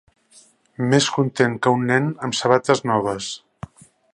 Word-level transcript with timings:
Més 0.93 1.09
content 1.17 1.59
que 1.67 1.73
un 1.81 1.85
nen 1.91 2.09
amb 2.29 2.39
sabates 2.41 2.85
noves 2.93 3.29